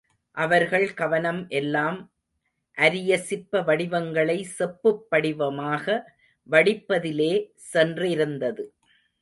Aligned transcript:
அவர்கள் 0.31 0.93
கவனம் 0.93 1.47
எல்லாம் 1.47 2.11
அரிய 2.73 3.17
சிற்ப 3.17 3.61
வடிவங்களை 3.61 4.43
செப்புப் 4.43 5.07
படிவமாக 5.11 6.01
வடிப்பதிலே 6.49 7.53
சென்றிருந்தது. 7.73 8.73